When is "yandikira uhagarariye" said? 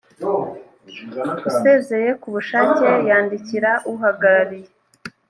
3.07-4.69